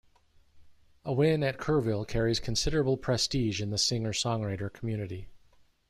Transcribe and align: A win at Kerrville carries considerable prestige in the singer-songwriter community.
A 1.05 1.13
win 1.13 1.43
at 1.43 1.59
Kerrville 1.59 2.07
carries 2.07 2.39
considerable 2.39 2.97
prestige 2.97 3.61
in 3.61 3.69
the 3.69 3.77
singer-songwriter 3.77 4.73
community. 4.73 5.27